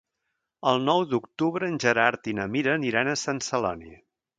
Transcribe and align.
El 0.71 0.81
nou 0.85 1.03
d'octubre 1.11 1.71
en 1.73 1.77
Gerard 1.85 2.33
i 2.33 2.37
na 2.41 2.51
Mira 2.57 2.77
aniran 2.83 3.13
a 3.13 3.19
Sant 3.27 3.49
Celoni. 3.53 3.99